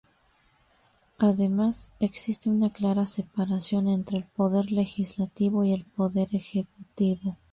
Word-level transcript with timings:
Además, 1.19 1.91
existe 1.99 2.49
una 2.49 2.71
clara 2.71 3.05
separación 3.05 3.87
entre 3.87 4.17
el 4.17 4.23
poder 4.23 4.71
legislativo 4.71 5.63
y 5.63 5.73
el 5.73 5.83
poder 5.95 6.27
ejecutivo. 6.35 7.37